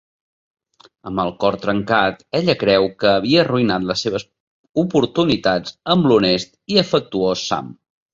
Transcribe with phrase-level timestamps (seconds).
[1.09, 4.25] Amb el cor trencat, ella creu que havia arruïnat les seves
[4.85, 7.71] oportunitats amb l'honest i afectuós Sam.